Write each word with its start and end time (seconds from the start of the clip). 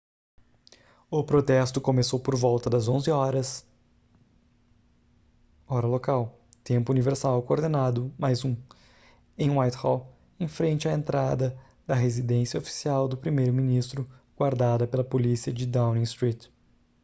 o 1.11 1.23
protesto 1.23 1.79
começou 1.79 2.19
por 2.19 2.35
volta 2.35 2.71
das 2.71 2.87
11:00 2.87 3.63
hora 5.69 5.85
local 5.85 6.41
tempo 6.63 6.91
universal 6.91 7.39
coordenado 7.43 8.11
+ 8.17 8.17
1 8.19 8.57
em 9.37 9.51
whitehall 9.55 10.11
em 10.39 10.47
frente 10.47 10.89
à 10.89 10.93
entrada 10.93 11.55
da 11.85 11.93
residência 11.93 12.57
oficial 12.59 13.07
do 13.07 13.15
primeiro 13.15 13.53
ministro 13.53 14.09
guardada 14.35 14.87
pela 14.87 15.03
polícia 15.03 15.53
de 15.53 15.67
downing 15.67 16.01
street 16.01 16.47